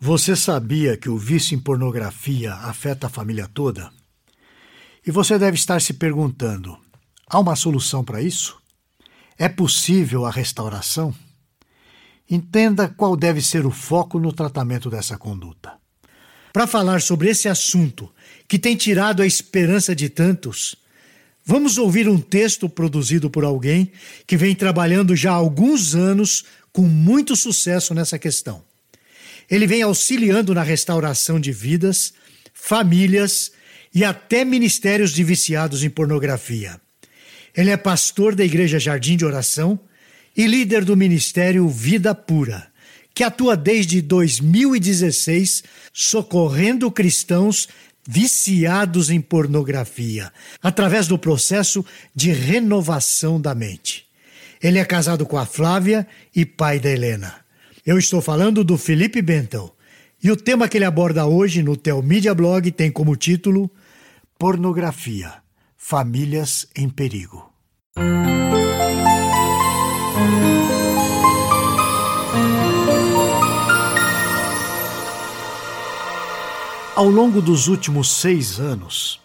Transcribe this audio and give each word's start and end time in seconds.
Você 0.00 0.36
sabia 0.36 0.96
que 0.96 1.08
o 1.08 1.18
vício 1.18 1.56
em 1.56 1.58
pornografia 1.58 2.54
afeta 2.54 3.08
a 3.08 3.10
família 3.10 3.50
toda? 3.52 3.90
E 5.04 5.10
você 5.10 5.36
deve 5.36 5.56
estar 5.56 5.80
se 5.80 5.92
perguntando: 5.92 6.78
há 7.26 7.40
uma 7.40 7.56
solução 7.56 8.04
para 8.04 8.22
isso? 8.22 8.56
É 9.36 9.48
possível 9.48 10.24
a 10.24 10.30
restauração? 10.30 11.12
Entenda 12.30 12.88
qual 12.88 13.16
deve 13.16 13.42
ser 13.42 13.66
o 13.66 13.72
foco 13.72 14.20
no 14.20 14.32
tratamento 14.32 14.88
dessa 14.88 15.18
conduta. 15.18 15.72
Para 16.52 16.68
falar 16.68 17.02
sobre 17.02 17.30
esse 17.30 17.48
assunto 17.48 18.08
que 18.46 18.58
tem 18.58 18.76
tirado 18.76 19.20
a 19.20 19.26
esperança 19.26 19.96
de 19.96 20.08
tantos, 20.08 20.76
vamos 21.44 21.76
ouvir 21.76 22.08
um 22.08 22.20
texto 22.20 22.68
produzido 22.68 23.28
por 23.28 23.44
alguém 23.44 23.90
que 24.28 24.36
vem 24.36 24.54
trabalhando 24.54 25.16
já 25.16 25.32
há 25.32 25.34
alguns 25.34 25.96
anos 25.96 26.44
com 26.72 26.82
muito 26.82 27.34
sucesso 27.34 27.92
nessa 27.94 28.16
questão. 28.16 28.67
Ele 29.50 29.66
vem 29.66 29.82
auxiliando 29.82 30.54
na 30.54 30.62
restauração 30.62 31.40
de 31.40 31.52
vidas, 31.52 32.12
famílias 32.52 33.52
e 33.94 34.04
até 34.04 34.44
ministérios 34.44 35.12
de 35.12 35.24
viciados 35.24 35.82
em 35.82 35.90
pornografia. 35.90 36.80
Ele 37.56 37.70
é 37.70 37.76
pastor 37.76 38.34
da 38.34 38.44
Igreja 38.44 38.78
Jardim 38.78 39.16
de 39.16 39.24
Oração 39.24 39.80
e 40.36 40.46
líder 40.46 40.84
do 40.84 40.96
ministério 40.96 41.68
Vida 41.68 42.14
Pura, 42.14 42.68
que 43.14 43.24
atua 43.24 43.56
desde 43.56 44.00
2016 44.00 45.64
socorrendo 45.92 46.90
cristãos 46.90 47.68
viciados 48.06 49.10
em 49.10 49.20
pornografia, 49.20 50.32
através 50.62 51.06
do 51.06 51.18
processo 51.18 51.84
de 52.14 52.30
renovação 52.30 53.40
da 53.40 53.54
mente. 53.54 54.06
Ele 54.62 54.78
é 54.78 54.84
casado 54.84 55.26
com 55.26 55.36
a 55.36 55.44
Flávia 55.44 56.06
e 56.34 56.46
pai 56.46 56.78
da 56.78 56.90
Helena. 56.90 57.47
Eu 57.88 57.96
estou 57.98 58.20
falando 58.20 58.62
do 58.62 58.76
Felipe 58.76 59.22
Bentel. 59.22 59.74
E 60.22 60.30
o 60.30 60.36
tema 60.36 60.68
que 60.68 60.76
ele 60.76 60.84
aborda 60.84 61.24
hoje 61.24 61.62
no 61.62 61.74
Telmídia 61.74 62.34
Blog 62.34 62.70
tem 62.70 62.90
como 62.90 63.16
título 63.16 63.70
Pornografia 64.38 65.32
Famílias 65.74 66.68
em 66.76 66.86
Perigo. 66.86 67.50
Ao 76.94 77.08
longo 77.08 77.40
dos 77.40 77.68
últimos 77.68 78.10
seis 78.10 78.60
anos, 78.60 79.18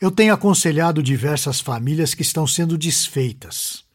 eu 0.00 0.10
tenho 0.10 0.34
aconselhado 0.34 1.00
diversas 1.00 1.60
famílias 1.60 2.12
que 2.12 2.22
estão 2.22 2.44
sendo 2.44 2.76
desfeitas 2.76 3.88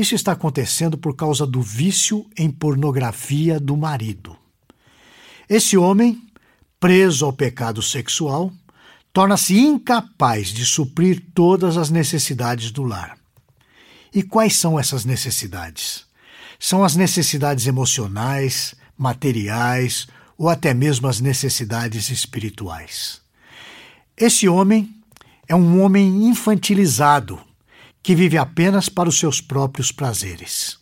isso 0.00 0.14
está 0.14 0.32
acontecendo 0.32 0.96
por 0.96 1.14
causa 1.14 1.46
do 1.46 1.60
vício 1.60 2.26
em 2.36 2.50
pornografia 2.50 3.60
do 3.60 3.76
marido. 3.76 4.36
Esse 5.48 5.76
homem, 5.76 6.22
preso 6.78 7.26
ao 7.26 7.32
pecado 7.32 7.82
sexual, 7.82 8.52
torna-se 9.12 9.58
incapaz 9.58 10.48
de 10.48 10.64
suprir 10.64 11.22
todas 11.34 11.76
as 11.76 11.90
necessidades 11.90 12.70
do 12.70 12.82
lar. 12.82 13.18
E 14.14 14.22
quais 14.22 14.56
são 14.56 14.78
essas 14.78 15.04
necessidades? 15.04 16.04
São 16.58 16.84
as 16.84 16.96
necessidades 16.96 17.66
emocionais, 17.66 18.74
materiais 18.96 20.06
ou 20.38 20.48
até 20.48 20.72
mesmo 20.72 21.08
as 21.08 21.20
necessidades 21.20 22.10
espirituais. 22.10 23.20
Esse 24.16 24.48
homem 24.48 24.94
é 25.48 25.54
um 25.54 25.82
homem 25.82 26.28
infantilizado 26.28 27.40
que 28.02 28.14
vive 28.14 28.38
apenas 28.38 28.88
para 28.88 29.08
os 29.08 29.18
seus 29.18 29.40
próprios 29.40 29.92
prazeres. 29.92 30.78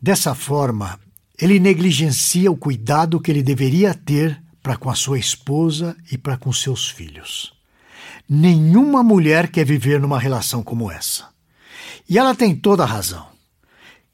Dessa 0.00 0.34
forma, 0.34 0.98
ele 1.38 1.58
negligencia 1.58 2.50
o 2.50 2.56
cuidado 2.56 3.20
que 3.20 3.30
ele 3.30 3.42
deveria 3.42 3.94
ter 3.94 4.40
para 4.62 4.76
com 4.76 4.90
a 4.90 4.94
sua 4.94 5.18
esposa 5.18 5.96
e 6.10 6.16
para 6.16 6.36
com 6.36 6.52
seus 6.52 6.88
filhos. 6.88 7.52
Nenhuma 8.28 9.02
mulher 9.02 9.50
quer 9.50 9.64
viver 9.64 10.00
numa 10.00 10.18
relação 10.18 10.62
como 10.62 10.90
essa. 10.90 11.28
E 12.08 12.18
ela 12.18 12.34
tem 12.34 12.54
toda 12.54 12.82
a 12.82 12.86
razão. 12.86 13.26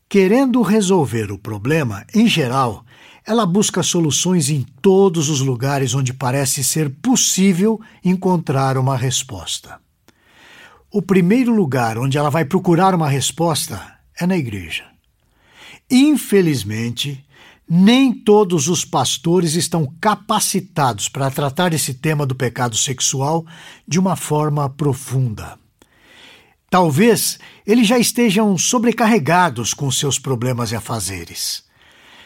Querendo 0.08 0.62
resolver 0.62 1.30
o 1.30 1.38
problema, 1.38 2.04
em 2.12 2.26
geral, 2.26 2.84
ela 3.24 3.46
busca 3.46 3.82
soluções 3.82 4.48
em 4.48 4.66
todos 4.82 5.28
os 5.28 5.40
lugares 5.40 5.94
onde 5.94 6.12
parece 6.12 6.64
ser 6.64 6.90
possível 6.90 7.80
encontrar 8.04 8.76
uma 8.76 8.96
resposta. 8.96 9.78
O 10.92 11.00
primeiro 11.00 11.54
lugar 11.54 11.96
onde 11.96 12.18
ela 12.18 12.30
vai 12.30 12.44
procurar 12.44 12.96
uma 12.96 13.08
resposta 13.08 13.80
é 14.18 14.26
na 14.26 14.36
igreja. 14.36 14.84
Infelizmente, 15.88 17.24
nem 17.68 18.12
todos 18.12 18.66
os 18.66 18.84
pastores 18.84 19.54
estão 19.54 19.86
capacitados 20.00 21.08
para 21.08 21.30
tratar 21.30 21.72
esse 21.72 21.94
tema 21.94 22.26
do 22.26 22.34
pecado 22.34 22.76
sexual 22.76 23.46
de 23.86 24.00
uma 24.00 24.16
forma 24.16 24.68
profunda. 24.68 25.56
Talvez 26.68 27.38
eles 27.64 27.86
já 27.86 27.96
estejam 27.96 28.58
sobrecarregados 28.58 29.72
com 29.72 29.88
seus 29.92 30.18
problemas 30.18 30.72
e 30.72 30.76
afazeres. 30.76 31.62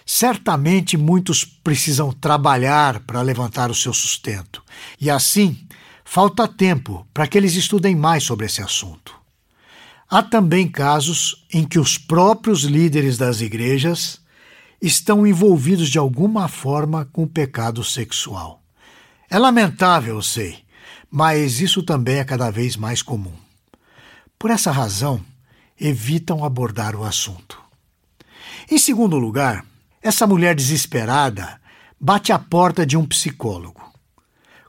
Certamente 0.07 0.97
muitos 0.97 1.45
precisam 1.45 2.13
trabalhar 2.13 3.01
para 3.01 3.21
levantar 3.21 3.71
o 3.71 3.75
seu 3.75 3.93
sustento, 3.93 4.63
e 4.99 5.11
assim 5.11 5.67
falta 6.05 6.47
tempo 6.47 7.07
para 7.13 7.27
que 7.27 7.39
eles 7.39 7.55
estudem 7.55 7.97
mais 7.97 8.23
sobre 8.23 8.47
esse 8.47 8.61
assunto. 8.63 9.19
Há 10.09 10.23
também 10.23 10.69
casos 10.69 11.45
em 11.53 11.65
que 11.65 11.79
os 11.79 11.97
próprios 11.97 12.63
líderes 12.63 13.17
das 13.17 13.41
igrejas 13.41 14.21
estão 14.81 15.27
envolvidos 15.27 15.89
de 15.89 15.99
alguma 15.99 16.47
forma 16.47 17.07
com 17.07 17.23
o 17.23 17.29
pecado 17.29 17.83
sexual. 17.83 18.63
É 19.31 19.39
lamentável, 19.39 20.17
eu 20.17 20.23
sei, 20.23 20.63
mas 21.11 21.61
isso 21.61 21.83
também 21.83 22.19
é 22.19 22.25
cada 22.25 22.51
vez 22.51 22.77
mais 22.77 23.03
comum. 23.03 23.35
Por 24.39 24.51
essa 24.51 24.71
razão, 24.71 25.25
evitam 25.81 26.45
abordar 26.45 26.95
o 26.95 27.03
assunto. 27.03 27.61
Em 28.71 28.79
segundo 28.79 29.19
lugar, 29.19 29.65
essa 30.03 30.27
mulher 30.27 30.55
desesperada 30.55 31.61
bate 31.99 32.31
à 32.31 32.39
porta 32.39 32.85
de 32.85 32.97
um 32.97 33.07
psicólogo. 33.07 33.83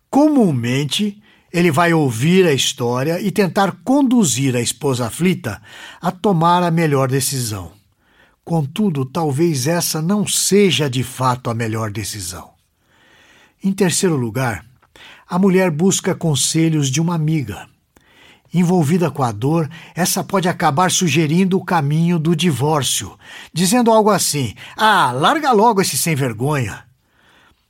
Comumente, 0.09 1.22
ele 1.55 1.71
vai 1.71 1.93
ouvir 1.93 2.45
a 2.45 2.51
história 2.51 3.21
e 3.21 3.31
tentar 3.31 3.77
conduzir 3.81 4.57
a 4.57 4.59
esposa 4.59 5.07
aflita 5.07 5.61
a 6.01 6.11
tomar 6.11 6.61
a 6.61 6.69
melhor 6.69 7.07
decisão. 7.07 7.71
Contudo, 8.43 9.05
talvez 9.05 9.65
essa 9.65 10.01
não 10.01 10.27
seja 10.27 10.89
de 10.89 11.01
fato 11.01 11.49
a 11.49 11.53
melhor 11.53 11.91
decisão. 11.91 12.49
Em 13.63 13.71
terceiro 13.71 14.17
lugar, 14.17 14.65
a 15.25 15.39
mulher 15.39 15.71
busca 15.71 16.13
conselhos 16.13 16.91
de 16.91 16.99
uma 16.99 17.15
amiga. 17.15 17.69
Envolvida 18.53 19.09
com 19.09 19.23
a 19.23 19.31
dor, 19.31 19.69
essa 19.95 20.25
pode 20.25 20.49
acabar 20.49 20.91
sugerindo 20.91 21.57
o 21.57 21.63
caminho 21.63 22.19
do 22.19 22.35
divórcio, 22.35 23.17
dizendo 23.53 23.91
algo 23.91 24.09
assim: 24.09 24.53
Ah, 24.75 25.13
larga 25.13 25.53
logo 25.53 25.81
esse 25.81 25.97
sem 25.97 26.15
vergonha. 26.15 26.83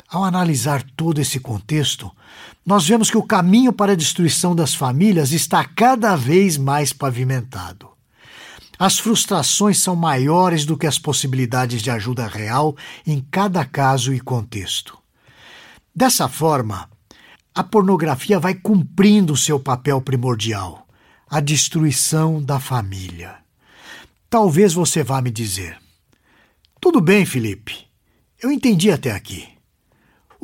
Ao 0.09 0.23
analisar 0.23 0.83
todo 0.95 1.21
esse 1.21 1.39
contexto, 1.39 2.11
nós 2.65 2.87
vemos 2.87 3.11
que 3.11 3.17
o 3.17 3.23
caminho 3.23 3.71
para 3.71 3.91
a 3.91 3.95
destruição 3.95 4.55
das 4.55 4.73
famílias 4.73 5.31
está 5.31 5.63
cada 5.63 6.15
vez 6.15 6.57
mais 6.57 6.91
pavimentado. 6.91 7.89
As 8.77 8.99
frustrações 8.99 9.79
são 9.79 9.95
maiores 9.95 10.65
do 10.65 10.77
que 10.77 10.87
as 10.87 10.97
possibilidades 10.97 11.81
de 11.81 11.89
ajuda 11.89 12.27
real 12.27 12.75
em 13.05 13.25
cada 13.31 13.63
caso 13.63 14.13
e 14.13 14.19
contexto. 14.19 14.97
Dessa 15.95 16.27
forma, 16.27 16.89
a 17.53 17.63
pornografia 17.63 18.37
vai 18.37 18.53
cumprindo 18.53 19.37
seu 19.37 19.57
papel 19.57 20.01
primordial, 20.01 20.85
a 21.29 21.39
destruição 21.39 22.43
da 22.43 22.59
família. 22.59 23.35
Talvez 24.29 24.73
você 24.73 25.03
vá 25.03 25.21
me 25.21 25.31
dizer: 25.31 25.77
Tudo 26.81 26.99
bem, 26.99 27.25
Felipe, 27.25 27.87
eu 28.43 28.51
entendi 28.51 28.91
até 28.91 29.11
aqui. 29.11 29.54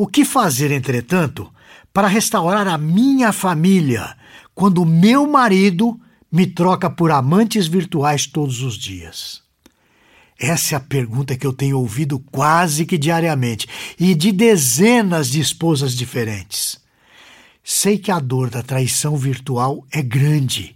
O 0.02 0.08
que 0.08 0.26
fazer, 0.26 0.72
entretanto, 0.72 1.54
para 1.94 2.08
restaurar 2.08 2.68
a 2.68 2.76
minha 2.76 3.32
família 3.32 4.18
quando 4.56 4.84
meu 4.84 5.28
marido 5.28 5.96
me 6.32 6.48
troca 6.48 6.90
por 6.90 7.12
amantes 7.12 7.68
virtuais 7.68 8.26
todos 8.26 8.64
os 8.64 8.80
dias? 8.80 9.44
Essa 10.40 10.74
é 10.74 10.78
a 10.78 10.80
pergunta 10.80 11.38
que 11.38 11.46
eu 11.46 11.54
tenho 11.54 11.78
ouvido 11.78 12.18
quase 12.32 12.84
que 12.84 12.98
diariamente 12.98 13.68
e 14.00 14.16
de 14.16 14.32
dezenas 14.32 15.30
de 15.30 15.40
esposas 15.40 15.96
diferentes. 15.96 16.80
Sei 17.64 18.00
que 18.00 18.10
a 18.10 18.20
dor 18.20 18.50
da 18.50 18.64
traição 18.64 19.16
virtual 19.16 19.86
é 19.92 20.02
grande 20.02 20.76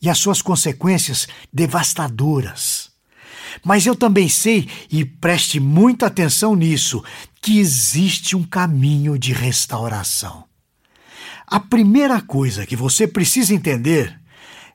e 0.00 0.08
as 0.08 0.18
suas 0.18 0.40
consequências 0.40 1.26
devastadoras. 1.52 2.88
Mas 3.64 3.84
eu 3.84 3.96
também 3.96 4.28
sei, 4.28 4.68
e 4.90 5.04
preste 5.04 5.58
muita 5.58 6.06
atenção 6.06 6.54
nisso, 6.54 7.02
que 7.40 7.58
existe 7.58 8.36
um 8.36 8.42
caminho 8.42 9.18
de 9.18 9.32
restauração. 9.32 10.44
A 11.46 11.58
primeira 11.58 12.20
coisa 12.20 12.66
que 12.66 12.76
você 12.76 13.08
precisa 13.08 13.54
entender 13.54 14.18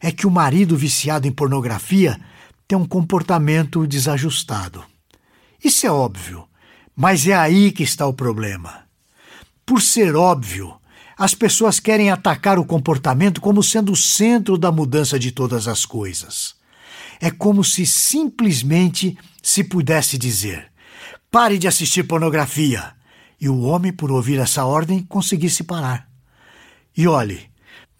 é 0.01 0.11
que 0.11 0.27
o 0.27 0.31
marido 0.31 0.75
viciado 0.75 1.27
em 1.27 1.31
pornografia 1.31 2.19
tem 2.67 2.77
um 2.77 2.85
comportamento 2.85 3.85
desajustado. 3.87 4.83
Isso 5.63 5.85
é 5.85 5.91
óbvio, 5.91 6.47
Mas 6.97 7.27
é 7.27 7.33
aí 7.33 7.73
que 7.73 7.83
está 7.83 8.07
o 8.07 8.13
problema. 8.13 8.85
Por 9.65 9.81
ser 9.81 10.15
óbvio, 10.15 10.75
as 11.17 11.33
pessoas 11.33 11.77
querem 11.77 12.09
atacar 12.09 12.57
o 12.57 12.65
comportamento 12.65 13.41
como 13.41 13.61
sendo 13.61 13.91
o 13.91 13.97
centro 13.97 14.57
da 14.57 14.71
mudança 14.71 15.19
de 15.19 15.29
todas 15.31 15.67
as 15.67 15.85
coisas. 15.85 16.55
É 17.19 17.29
como 17.29 17.65
se 17.65 17.85
simplesmente 17.85 19.17
se 19.43 19.61
pudesse 19.63 20.17
dizer: 20.17 20.71
pare 21.35 21.57
de 21.57 21.67
assistir 21.67 22.03
pornografia, 22.03 22.93
e 23.41 23.49
o 23.49 23.59
homem, 23.63 23.91
por 23.91 24.09
ouvir 24.09 24.39
essa 24.39 24.63
ordem, 24.63 25.03
conseguisse 25.03 25.65
parar. 25.65 26.07
E 26.95 27.09
olhe, 27.09 27.49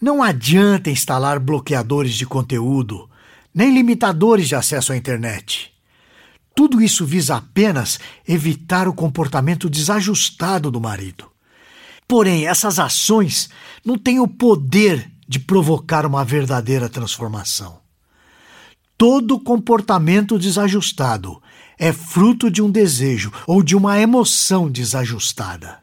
não 0.02 0.24
adianta 0.24 0.90
instalar 0.90 1.38
bloqueadores 1.38 2.14
de 2.14 2.26
conteúdo, 2.26 3.10
nem 3.54 3.74
limitadores 3.74 4.48
de 4.48 4.56
acesso 4.56 4.94
à 4.94 4.96
internet. 4.96 5.70
Tudo 6.56 6.82
isso 6.82 7.06
visa 7.06 7.36
apenas 7.36 8.00
evitar 8.26 8.88
o 8.88 8.94
comportamento 8.94 9.70
desajustado 9.70 10.72
do 10.72 10.80
marido. 10.80 11.30
Porém, 12.08 12.48
essas 12.48 12.80
ações 12.80 13.50
não 13.84 13.98
têm 13.98 14.18
o 14.18 14.30
poder 14.30 15.12
de 15.28 15.40
provocar 15.40 16.06
uma 16.06 16.24
verdadeira 16.24 16.88
transformação. 16.88 17.82
Todo 18.98 19.38
comportamento 19.42 20.40
desajustado 20.40 21.42
é 21.77 21.92
fruto 21.92 22.50
de 22.50 22.62
um 22.62 22.69
desejo 22.69 23.31
ou 23.48 23.62
de 23.62 23.75
uma 23.75 24.00
emoção 24.00 24.69
desajustada. 24.69 25.80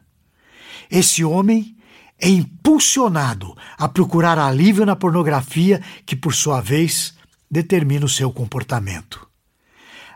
Esse 0.89 1.23
homem 1.23 1.75
é 2.19 2.29
impulsionado 2.29 3.55
a 3.77 3.87
procurar 3.87 4.37
alívio 4.37 4.85
na 4.85 4.95
pornografia, 4.95 5.81
que, 6.05 6.15
por 6.15 6.33
sua 6.33 6.61
vez, 6.61 7.13
determina 7.49 8.05
o 8.05 8.09
seu 8.09 8.31
comportamento. 8.31 9.27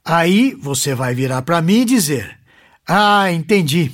Aí 0.03 0.55
você 0.55 0.95
vai 0.95 1.13
virar 1.13 1.41
para 1.41 1.61
mim 1.61 1.81
e 1.81 1.85
dizer: 1.85 2.39
Ah, 2.87 3.31
entendi. 3.31 3.91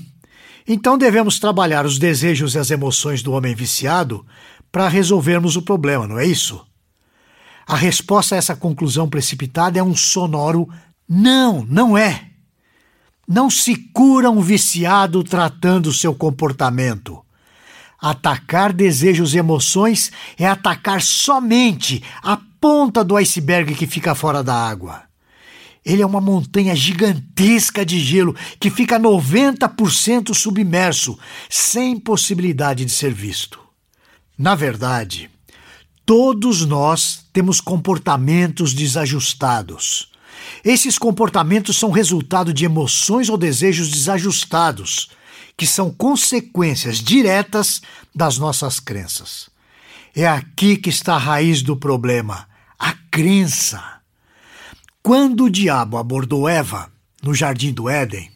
Então 0.67 0.97
devemos 0.97 1.39
trabalhar 1.39 1.85
os 1.85 1.97
desejos 1.97 2.55
e 2.55 2.59
as 2.59 2.71
emoções 2.71 3.23
do 3.23 3.33
homem 3.33 3.53
viciado 3.55 4.25
para 4.71 4.87
resolvermos 4.87 5.55
o 5.55 5.61
problema, 5.61 6.07
não 6.07 6.19
é 6.19 6.25
isso? 6.25 6.65
A 7.65 7.75
resposta 7.75 8.35
a 8.35 8.37
essa 8.37 8.55
conclusão 8.55 9.09
precipitada 9.09 9.79
é 9.79 9.83
um 9.83 9.95
sonoro 9.95 10.67
não, 11.15 11.63
não 11.69 11.95
é. 11.95 12.29
Não 13.27 13.47
se 13.47 13.75
cura 13.75 14.31
um 14.31 14.41
viciado 14.41 15.23
tratando 15.23 15.93
seu 15.93 16.15
comportamento. 16.15 17.23
Atacar 18.01 18.73
desejos 18.73 19.35
e 19.35 19.37
emoções 19.37 20.11
é 20.39 20.47
atacar 20.47 21.03
somente 21.03 22.03
a 22.23 22.35
ponta 22.59 23.03
do 23.03 23.15
iceberg 23.15 23.75
que 23.75 23.85
fica 23.85 24.15
fora 24.15 24.43
da 24.43 24.55
água. 24.55 25.03
Ele 25.85 26.01
é 26.01 26.05
uma 26.05 26.19
montanha 26.19 26.75
gigantesca 26.75 27.85
de 27.85 27.99
gelo 27.99 28.35
que 28.59 28.71
fica 28.71 28.99
90% 28.99 30.33
submerso, 30.33 31.19
sem 31.47 31.99
possibilidade 31.99 32.83
de 32.85 32.91
ser 32.91 33.13
visto. 33.13 33.59
Na 34.35 34.55
verdade, 34.55 35.29
todos 36.07 36.65
nós 36.65 37.23
temos 37.31 37.61
comportamentos 37.61 38.73
desajustados. 38.73 40.11
Esses 40.63 40.97
comportamentos 40.97 41.77
são 41.77 41.91
resultado 41.91 42.53
de 42.53 42.65
emoções 42.65 43.29
ou 43.29 43.37
desejos 43.37 43.89
desajustados, 43.89 45.09
que 45.57 45.67
são 45.67 45.91
consequências 45.91 46.97
diretas 46.97 47.81
das 48.13 48.37
nossas 48.37 48.79
crenças. 48.79 49.49
É 50.15 50.27
aqui 50.27 50.77
que 50.77 50.89
está 50.89 51.15
a 51.15 51.19
raiz 51.19 51.61
do 51.61 51.75
problema, 51.75 52.47
a 52.77 52.93
crença. 53.11 53.83
Quando 55.01 55.45
o 55.45 55.49
diabo 55.49 55.97
abordou 55.97 56.47
Eva 56.47 56.91
no 57.21 57.33
jardim 57.33 57.73
do 57.73 57.89
Éden, 57.89 58.31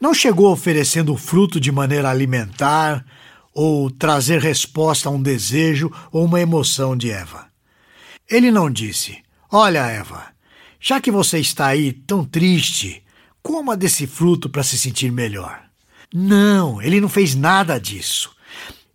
não 0.00 0.12
chegou 0.12 0.50
oferecendo 0.50 1.12
o 1.12 1.16
fruto 1.16 1.60
de 1.60 1.70
maneira 1.70 2.10
alimentar 2.10 3.04
ou 3.54 3.90
trazer 3.90 4.40
resposta 4.40 5.08
a 5.08 5.12
um 5.12 5.22
desejo 5.22 5.92
ou 6.10 6.24
uma 6.24 6.40
emoção 6.40 6.96
de 6.96 7.10
Eva. 7.10 7.46
Ele 8.28 8.50
não 8.50 8.70
disse: 8.70 9.22
Olha, 9.50 9.86
Eva, 9.86 10.24
já 10.82 11.00
que 11.00 11.12
você 11.12 11.38
está 11.38 11.68
aí 11.68 11.92
tão 11.92 12.24
triste, 12.24 13.04
coma 13.40 13.76
desse 13.76 14.04
fruto 14.04 14.48
para 14.48 14.64
se 14.64 14.76
sentir 14.76 15.12
melhor. 15.12 15.62
Não, 16.12 16.82
ele 16.82 17.00
não 17.00 17.08
fez 17.08 17.36
nada 17.36 17.78
disso. 17.78 18.34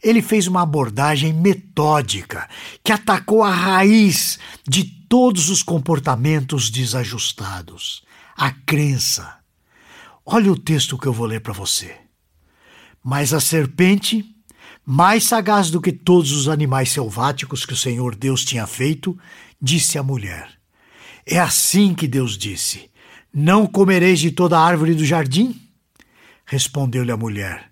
Ele 0.04 0.22
fez 0.22 0.48
uma 0.48 0.63
abordagem 0.63 1.31
metódica 1.31 2.50
que 2.84 2.92
atacou 2.92 3.42
a 3.42 3.50
raiz 3.50 4.38
de 4.68 4.84
todos 4.84 5.50
os 5.50 5.63
comportamentos 5.63 6.69
desajustados, 6.69 8.04
a 8.36 8.51
crença. 8.51 9.38
Olha 10.25 10.51
o 10.51 10.60
texto 10.60 10.98
que 10.98 11.07
eu 11.07 11.13
vou 11.13 11.25
ler 11.25 11.39
para 11.39 11.54
você. 11.54 11.95
Mas 13.01 13.34
a 13.34 13.39
serpente, 13.39 14.25
mais 14.86 15.24
sagaz 15.24 15.72
do 15.72 15.80
que 15.80 15.94
todos 15.94 16.34
os 16.34 16.50
animais 16.50 16.89
selváticos 16.89 17.66
que 17.66 17.74
o 17.74 17.78
Senhor 17.78 18.13
Deus 18.13 18.44
tinha 18.44 18.68
feito, 18.68 19.18
disse 19.62 19.98
à 19.98 20.04
mulher: 20.04 20.56
é 21.27 21.39
assim 21.39 21.94
que 21.94 22.07
Deus 22.07 22.38
disse: 22.38 22.89
Não 23.33 23.68
comereis 23.68 24.19
de 24.19 24.31
toda 24.31 24.57
árvore 24.57 24.94
do 24.94 25.06
jardim? 25.06 25.62
Respondeu-lhe 26.45 27.12
a 27.12 27.18
mulher: 27.18 27.69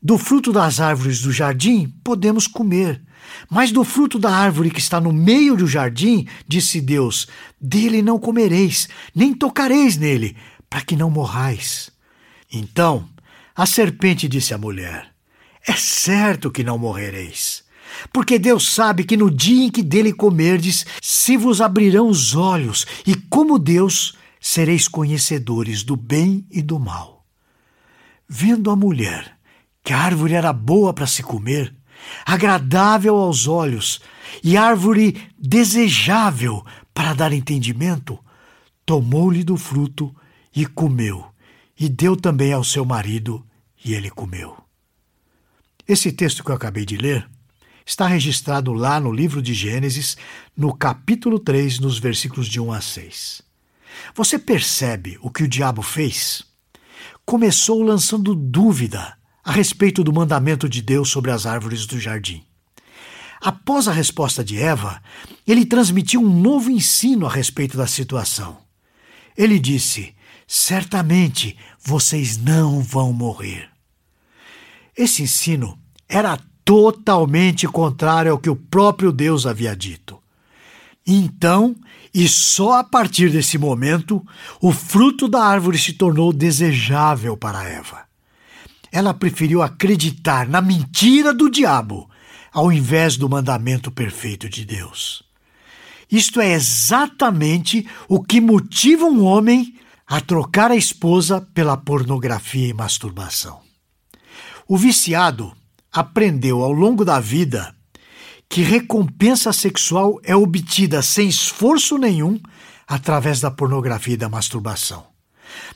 Do 0.00 0.16
fruto 0.16 0.52
das 0.52 0.78
árvores 0.78 1.20
do 1.20 1.32
jardim 1.32 1.92
podemos 2.04 2.46
comer. 2.46 3.02
Mas 3.50 3.72
do 3.72 3.82
fruto 3.82 4.18
da 4.18 4.30
árvore 4.30 4.70
que 4.70 4.78
está 4.78 5.00
no 5.00 5.10
meio 5.10 5.56
do 5.56 5.66
jardim, 5.66 6.28
disse 6.46 6.80
Deus: 6.80 7.26
Dele 7.60 8.00
não 8.00 8.18
comereis, 8.18 8.88
nem 9.14 9.34
tocareis 9.34 9.96
nele, 9.96 10.36
para 10.70 10.82
que 10.82 10.94
não 10.94 11.10
morrais. 11.10 11.90
Então 12.52 13.08
a 13.56 13.66
serpente 13.66 14.28
disse 14.28 14.54
à 14.54 14.58
mulher: 14.58 15.12
É 15.66 15.72
certo 15.72 16.50
que 16.50 16.62
não 16.62 16.78
morrereis. 16.78 17.63
Porque 18.12 18.38
Deus 18.38 18.72
sabe 18.72 19.04
que 19.04 19.16
no 19.16 19.30
dia 19.30 19.64
em 19.64 19.70
que 19.70 19.82
dele 19.82 20.12
comerdes, 20.12 20.86
se 21.02 21.36
vos 21.36 21.60
abrirão 21.60 22.08
os 22.08 22.34
olhos, 22.34 22.86
e 23.06 23.14
como 23.14 23.58
Deus, 23.58 24.14
sereis 24.40 24.86
conhecedores 24.88 25.82
do 25.82 25.96
bem 25.96 26.46
e 26.50 26.60
do 26.60 26.78
mal. 26.78 27.24
Vendo 28.28 28.70
a 28.70 28.76
mulher 28.76 29.36
que 29.82 29.92
a 29.92 29.98
árvore 29.98 30.34
era 30.34 30.52
boa 30.52 30.92
para 30.92 31.06
se 31.06 31.22
comer, 31.22 31.74
agradável 32.24 33.16
aos 33.16 33.46
olhos 33.46 34.00
e 34.42 34.56
árvore 34.56 35.20
desejável 35.38 36.64
para 36.92 37.12
dar 37.12 37.32
entendimento, 37.32 38.18
tomou-lhe 38.86 39.44
do 39.44 39.56
fruto 39.56 40.14
e 40.54 40.64
comeu, 40.64 41.26
e 41.78 41.88
deu 41.88 42.16
também 42.16 42.52
ao 42.52 42.64
seu 42.64 42.84
marido, 42.84 43.44
e 43.84 43.94
ele 43.94 44.10
comeu. 44.10 44.56
Esse 45.86 46.12
texto 46.12 46.42
que 46.42 46.50
eu 46.50 46.54
acabei 46.54 46.84
de 46.84 46.96
ler 46.96 47.28
está 47.84 48.06
registrado 48.06 48.72
lá 48.72 48.98
no 48.98 49.12
livro 49.12 49.42
de 49.42 49.52
Gênesis, 49.52 50.16
no 50.56 50.74
capítulo 50.74 51.38
3, 51.38 51.78
nos 51.80 51.98
versículos 51.98 52.46
de 52.46 52.60
1 52.60 52.72
a 52.72 52.80
6. 52.80 53.42
Você 54.14 54.38
percebe 54.38 55.18
o 55.20 55.30
que 55.30 55.42
o 55.42 55.48
diabo 55.48 55.82
fez? 55.82 56.42
Começou 57.24 57.82
lançando 57.82 58.34
dúvida 58.34 59.16
a 59.44 59.52
respeito 59.52 60.02
do 60.02 60.12
mandamento 60.12 60.68
de 60.68 60.80
Deus 60.80 61.10
sobre 61.10 61.30
as 61.30 61.46
árvores 61.46 61.86
do 61.86 62.00
jardim. 62.00 62.42
Após 63.40 63.86
a 63.86 63.92
resposta 63.92 64.42
de 64.42 64.58
Eva, 64.58 65.02
ele 65.46 65.66
transmitiu 65.66 66.22
um 66.22 66.40
novo 66.40 66.70
ensino 66.70 67.26
a 67.26 67.30
respeito 67.30 67.76
da 67.76 67.86
situação. 67.86 68.58
Ele 69.36 69.58
disse: 69.58 70.14
Certamente 70.46 71.56
vocês 71.78 72.38
não 72.38 72.80
vão 72.80 73.12
morrer. 73.12 73.68
Esse 74.96 75.22
ensino 75.22 75.78
era 76.08 76.38
totalmente 76.64 77.66
contrário 77.66 78.32
ao 78.32 78.38
que 78.38 78.50
o 78.50 78.56
próprio 78.56 79.12
Deus 79.12 79.46
havia 79.46 79.76
dito. 79.76 80.18
Então, 81.06 81.76
e 82.12 82.28
só 82.28 82.78
a 82.78 82.84
partir 82.84 83.30
desse 83.30 83.58
momento, 83.58 84.24
o 84.60 84.72
fruto 84.72 85.28
da 85.28 85.44
árvore 85.44 85.78
se 85.78 85.92
tornou 85.92 86.32
desejável 86.32 87.36
para 87.36 87.64
Eva. 87.64 88.04
Ela 88.90 89.12
preferiu 89.12 89.62
acreditar 89.62 90.48
na 90.48 90.62
mentira 90.62 91.34
do 91.34 91.50
diabo 91.50 92.08
ao 92.52 92.70
invés 92.70 93.16
do 93.16 93.28
mandamento 93.28 93.90
perfeito 93.90 94.48
de 94.48 94.64
Deus. 94.64 95.24
Isto 96.10 96.40
é 96.40 96.52
exatamente 96.52 97.86
o 98.08 98.22
que 98.22 98.40
motiva 98.40 99.04
um 99.04 99.24
homem 99.24 99.74
a 100.06 100.20
trocar 100.20 100.70
a 100.70 100.76
esposa 100.76 101.40
pela 101.52 101.76
pornografia 101.76 102.68
e 102.68 102.72
masturbação. 102.72 103.60
O 104.68 104.76
viciado 104.76 105.52
aprendeu 105.94 106.62
ao 106.62 106.72
longo 106.72 107.04
da 107.04 107.20
vida 107.20 107.74
que 108.48 108.62
recompensa 108.62 109.52
sexual 109.52 110.20
é 110.22 110.36
obtida 110.36 111.00
sem 111.02 111.28
esforço 111.28 111.96
nenhum 111.96 112.38
através 112.86 113.40
da 113.40 113.50
pornografia 113.50 114.14
e 114.14 114.18
da 114.18 114.28
masturbação. 114.28 115.06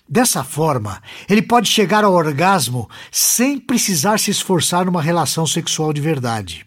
Dessa 0.08 0.42
forma, 0.44 1.02
ele 1.28 1.42
pode 1.42 1.68
chegar 1.68 2.04
ao 2.04 2.12
orgasmo 2.12 2.88
sem 3.10 3.58
precisar 3.58 4.18
se 4.18 4.30
esforçar 4.30 4.84
numa 4.84 5.02
relação 5.02 5.46
sexual 5.46 5.92
de 5.92 6.00
verdade. 6.00 6.66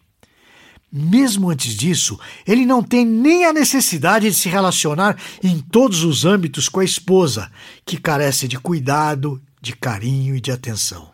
Mesmo 0.91 1.49
antes 1.49 1.75
disso, 1.75 2.19
ele 2.45 2.65
não 2.65 2.83
tem 2.83 3.05
nem 3.05 3.45
a 3.45 3.53
necessidade 3.53 4.29
de 4.29 4.35
se 4.35 4.49
relacionar 4.49 5.17
em 5.41 5.59
todos 5.59 6.03
os 6.03 6.25
âmbitos 6.25 6.67
com 6.67 6.81
a 6.81 6.85
esposa, 6.85 7.49
que 7.85 7.95
carece 7.97 8.47
de 8.47 8.59
cuidado, 8.59 9.41
de 9.61 9.73
carinho 9.73 10.35
e 10.35 10.41
de 10.41 10.51
atenção. 10.51 11.10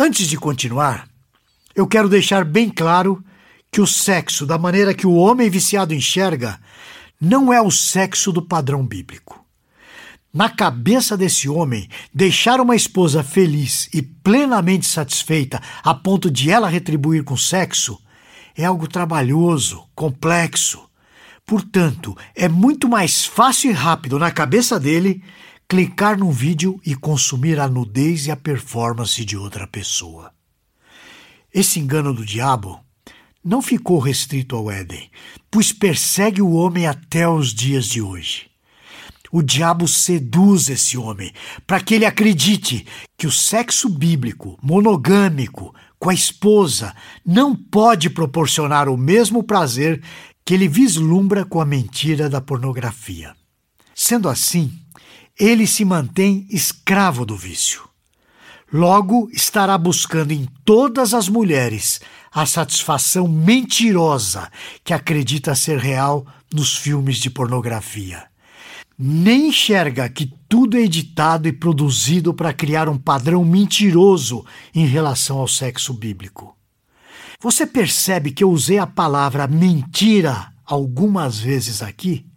Antes 0.00 0.28
de 0.28 0.36
continuar, 0.36 1.08
eu 1.74 1.84
quero 1.84 2.08
deixar 2.08 2.44
bem 2.44 2.70
claro 2.70 3.20
que 3.68 3.80
o 3.80 3.86
sexo, 3.86 4.46
da 4.46 4.56
maneira 4.56 4.94
que 4.94 5.08
o 5.08 5.14
homem 5.16 5.50
viciado 5.50 5.92
enxerga, 5.92 6.60
não 7.20 7.52
é 7.52 7.60
o 7.60 7.68
sexo 7.68 8.30
do 8.30 8.40
padrão 8.40 8.86
bíblico. 8.86 9.44
Na 10.32 10.48
cabeça 10.48 11.16
desse 11.16 11.48
homem, 11.48 11.88
deixar 12.14 12.60
uma 12.60 12.76
esposa 12.76 13.24
feliz 13.24 13.88
e 13.92 14.00
plenamente 14.00 14.86
satisfeita 14.86 15.60
a 15.82 15.92
ponto 15.92 16.30
de 16.30 16.48
ela 16.48 16.68
retribuir 16.68 17.24
com 17.24 17.36
sexo 17.36 18.00
é 18.56 18.64
algo 18.64 18.86
trabalhoso, 18.86 19.84
complexo. 19.96 20.88
Portanto, 21.44 22.16
é 22.36 22.48
muito 22.48 22.88
mais 22.88 23.24
fácil 23.24 23.72
e 23.72 23.74
rápido 23.74 24.16
na 24.16 24.30
cabeça 24.30 24.78
dele 24.78 25.24
clicar 25.68 26.18
num 26.18 26.30
vídeo 26.30 26.80
e 26.84 26.94
consumir 26.94 27.60
a 27.60 27.68
nudez 27.68 28.26
e 28.26 28.30
a 28.30 28.36
performance 28.36 29.22
de 29.22 29.36
outra 29.36 29.66
pessoa. 29.66 30.32
Esse 31.52 31.78
engano 31.78 32.14
do 32.14 32.24
diabo 32.24 32.80
não 33.44 33.60
ficou 33.60 33.98
restrito 33.98 34.56
ao 34.56 34.70
Éden, 34.70 35.10
pois 35.50 35.70
persegue 35.70 36.40
o 36.40 36.52
homem 36.52 36.86
até 36.86 37.28
os 37.28 37.52
dias 37.52 37.84
de 37.84 38.00
hoje. 38.00 38.48
O 39.30 39.42
diabo 39.42 39.86
seduz 39.86 40.70
esse 40.70 40.96
homem 40.96 41.30
para 41.66 41.80
que 41.80 41.94
ele 41.94 42.06
acredite 42.06 42.86
que 43.18 43.26
o 43.26 43.32
sexo 43.32 43.90
bíblico, 43.90 44.58
monogâmico, 44.62 45.74
com 45.98 46.08
a 46.08 46.14
esposa, 46.14 46.94
não 47.26 47.54
pode 47.54 48.08
proporcionar 48.08 48.88
o 48.88 48.96
mesmo 48.96 49.42
prazer 49.42 50.02
que 50.46 50.54
ele 50.54 50.66
vislumbra 50.66 51.44
com 51.44 51.60
a 51.60 51.66
mentira 51.66 52.30
da 52.30 52.40
pornografia. 52.40 53.36
Sendo 53.94 54.28
assim, 54.30 54.72
ele 55.38 55.66
se 55.66 55.84
mantém 55.84 56.46
escravo 56.50 57.24
do 57.24 57.36
vício. 57.36 57.88
Logo, 58.72 59.30
estará 59.32 59.78
buscando 59.78 60.32
em 60.32 60.46
todas 60.64 61.14
as 61.14 61.28
mulheres 61.28 62.00
a 62.30 62.44
satisfação 62.44 63.26
mentirosa 63.26 64.50
que 64.84 64.92
acredita 64.92 65.54
ser 65.54 65.78
real 65.78 66.26
nos 66.52 66.76
filmes 66.76 67.16
de 67.18 67.30
pornografia. 67.30 68.24
Nem 68.98 69.48
enxerga 69.48 70.08
que 70.08 70.34
tudo 70.48 70.76
é 70.76 70.80
editado 70.80 71.46
e 71.48 71.52
produzido 71.52 72.34
para 72.34 72.52
criar 72.52 72.88
um 72.88 72.98
padrão 72.98 73.44
mentiroso 73.44 74.44
em 74.74 74.86
relação 74.86 75.38
ao 75.38 75.48
sexo 75.48 75.94
bíblico. 75.94 76.56
Você 77.40 77.64
percebe 77.64 78.32
que 78.32 78.42
eu 78.42 78.50
usei 78.50 78.78
a 78.78 78.86
palavra 78.86 79.46
mentira 79.46 80.52
algumas 80.66 81.38
vezes 81.38 81.80
aqui? 81.80 82.27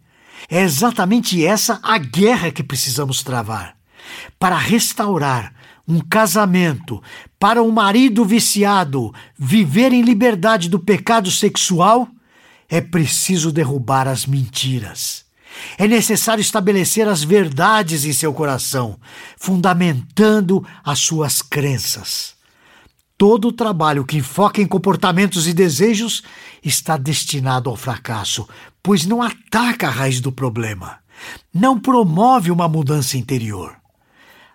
É 0.48 0.62
exatamente 0.62 1.44
essa 1.44 1.80
a 1.82 1.98
guerra 1.98 2.50
que 2.50 2.62
precisamos 2.62 3.22
travar 3.22 3.76
para 4.38 4.56
restaurar 4.56 5.54
um 5.86 6.00
casamento, 6.00 7.02
para 7.38 7.62
um 7.62 7.70
marido 7.70 8.24
viciado 8.24 9.12
viver 9.38 9.92
em 9.92 10.02
liberdade 10.02 10.68
do 10.68 10.78
pecado 10.78 11.30
sexual, 11.30 12.08
é 12.68 12.80
preciso 12.80 13.52
derrubar 13.52 14.08
as 14.08 14.26
mentiras. 14.26 15.24
É 15.76 15.86
necessário 15.86 16.40
estabelecer 16.40 17.06
as 17.06 17.22
verdades 17.22 18.04
em 18.04 18.12
seu 18.12 18.32
coração, 18.32 18.98
fundamentando 19.36 20.66
as 20.82 21.00
suas 21.00 21.42
crenças. 21.42 22.34
Todo 23.18 23.48
o 23.48 23.52
trabalho 23.52 24.04
que 24.04 24.16
enfoca 24.16 24.62
em 24.62 24.66
comportamentos 24.66 25.46
e 25.46 25.52
desejos 25.52 26.22
está 26.64 26.96
destinado 26.96 27.68
ao 27.68 27.76
fracasso, 27.76 28.48
pois 28.82 29.06
não 29.06 29.22
ataca 29.22 29.88
a 29.88 29.90
raiz 29.90 30.20
do 30.20 30.32
problema, 30.32 30.98
não 31.54 31.78
promove 31.78 32.50
uma 32.50 32.68
mudança 32.68 33.16
interior. 33.16 33.76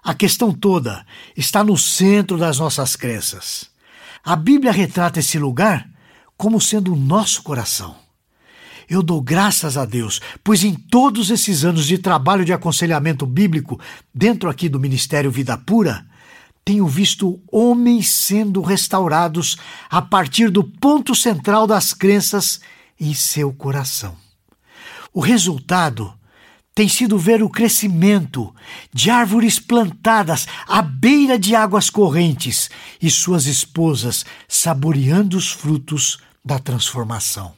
A 0.03 0.13
questão 0.13 0.53
toda 0.53 1.05
está 1.35 1.63
no 1.63 1.77
centro 1.77 2.37
das 2.37 2.59
nossas 2.59 2.95
crenças. 2.95 3.69
A 4.23 4.35
Bíblia 4.35 4.71
retrata 4.71 5.19
esse 5.19 5.37
lugar 5.37 5.87
como 6.37 6.61
sendo 6.61 6.93
o 6.93 6.97
nosso 6.97 7.41
coração. 7.43 7.95
Eu 8.89 9.03
dou 9.03 9.21
graças 9.21 9.75
a 9.75 9.83
Deus, 9.83 10.21
pois 10.43 10.63
em 10.63 10.73
todos 10.73 11.29
esses 11.29 11.65
anos 11.65 11.85
de 11.85 11.97
trabalho 11.97 12.45
de 12.45 12.53
aconselhamento 12.53 13.25
bíblico 13.25 13.79
dentro 14.13 14.49
aqui 14.49 14.69
do 14.69 14.79
Ministério 14.79 15.29
Vida 15.29 15.57
Pura, 15.57 16.05
tenho 16.63 16.87
visto 16.87 17.41
homens 17.51 18.09
sendo 18.09 18.61
restaurados 18.61 19.57
a 19.89 20.01
partir 20.01 20.49
do 20.49 20.63
ponto 20.63 21.13
central 21.15 21.67
das 21.67 21.93
crenças 21.93 22.61
em 22.99 23.13
seu 23.13 23.53
coração. 23.53 24.15
O 25.13 25.19
resultado 25.19 26.13
tem 26.77 26.87
sido 26.87 27.17
ver 27.17 27.41
o 27.41 27.49
crescimento 27.49 28.53
de 28.93 29.09
árvores 29.09 29.57
plantadas 29.57 30.47
à 30.67 30.79
beira 30.79 31.39
de 31.39 31.55
águas 31.55 31.89
correntes 31.89 32.69
e 33.01 33.09
suas 33.09 33.47
esposas 33.47 34.23
saboreando 34.47 35.35
os 35.35 35.51
frutos 35.51 36.19
da 36.45 36.59
transformação. 36.59 37.55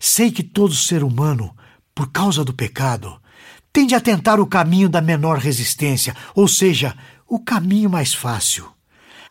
Sei 0.00 0.32
que 0.32 0.42
todo 0.42 0.74
ser 0.74 1.04
humano, 1.04 1.56
por 1.94 2.10
causa 2.10 2.44
do 2.44 2.52
pecado, 2.52 3.20
tende 3.72 3.94
a 3.94 4.00
tentar 4.00 4.40
o 4.40 4.46
caminho 4.46 4.88
da 4.88 5.00
menor 5.00 5.38
resistência, 5.38 6.16
ou 6.34 6.48
seja, 6.48 6.96
o 7.28 7.38
caminho 7.38 7.88
mais 7.88 8.12
fácil. 8.12 8.73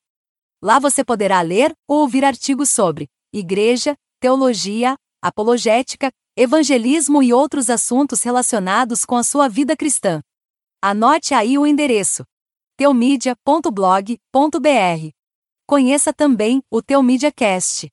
Lá 0.63 0.79
você 0.79 1.05
poderá 1.05 1.43
ler 1.43 1.75
ou 1.87 1.99
ouvir 1.99 2.25
artigos 2.25 2.71
sobre 2.71 3.11
igreja, 3.31 3.95
teologia, 4.19 4.97
apologética, 5.21 6.11
evangelismo 6.35 7.23
e 7.23 7.35
outros 7.35 7.69
assuntos 7.69 8.23
relacionados 8.23 9.05
com 9.05 9.17
a 9.17 9.23
sua 9.23 9.49
vida 9.49 9.77
cristã. 9.77 10.23
Anote 10.81 11.35
aí 11.35 11.59
o 11.59 11.67
endereço: 11.67 12.25
teomídia.blog.br. 12.79 15.11
Conheça 15.67 16.11
também 16.11 16.63
o 16.71 16.81
Teomídia 16.81 17.31
Cast, 17.31 17.93